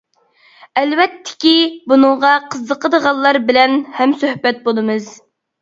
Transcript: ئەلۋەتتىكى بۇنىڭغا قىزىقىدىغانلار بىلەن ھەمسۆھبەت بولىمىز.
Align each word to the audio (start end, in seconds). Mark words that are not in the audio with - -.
ئەلۋەتتىكى 0.79 1.51
بۇنىڭغا 1.93 2.31
قىزىقىدىغانلار 2.55 3.41
بىلەن 3.51 3.79
ھەمسۆھبەت 3.99 4.65
بولىمىز. 4.69 5.17